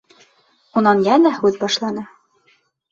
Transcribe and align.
Унан 0.81 1.05
йәнә 1.11 1.35
һүҙ 1.39 1.61
башланы: 1.67 2.09